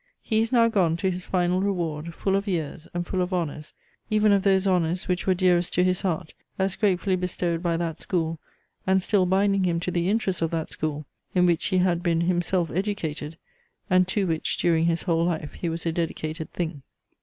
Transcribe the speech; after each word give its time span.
He 0.23 0.41
is 0.41 0.51
now 0.51 0.67
gone 0.67 0.97
to 0.97 1.11
his 1.11 1.25
final 1.25 1.61
reward, 1.61 2.15
full 2.15 2.35
of 2.35 2.47
years, 2.47 2.87
and 2.91 3.05
full 3.05 3.21
of 3.21 3.31
honours, 3.31 3.75
even 4.09 4.31
of 4.31 4.41
those 4.41 4.65
honours, 4.65 5.07
which 5.07 5.27
were 5.27 5.35
dearest 5.35 5.75
to 5.75 5.83
his 5.83 6.01
heart, 6.01 6.33
as 6.57 6.75
gratefully 6.75 7.15
bestowed 7.15 7.61
by 7.61 7.77
that 7.77 7.99
school, 7.99 8.39
and 8.87 9.03
still 9.03 9.27
binding 9.27 9.63
him 9.65 9.79
to 9.81 9.91
the 9.91 10.09
interests 10.09 10.41
of 10.41 10.49
that 10.49 10.71
school, 10.71 11.05
in 11.35 11.45
which 11.45 11.67
he 11.67 11.77
had 11.77 12.01
been 12.01 12.21
himself 12.21 12.71
educated, 12.71 13.37
and 13.91 14.07
to 14.07 14.25
which 14.25 14.57
during 14.57 14.85
his 14.85 15.03
whole 15.03 15.25
life 15.25 15.53
he 15.53 15.69
was 15.69 15.85
a 15.85 15.91
dedicated 15.91 16.49
thing. 16.49 16.81